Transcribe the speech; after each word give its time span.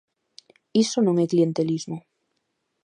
Iso 0.83 0.99
non 1.03 1.15
é 1.23 1.25
clientelismo. 1.33 1.97